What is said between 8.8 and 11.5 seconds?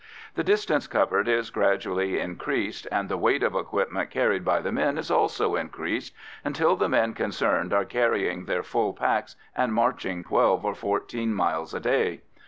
packs and marching twelve or fourteen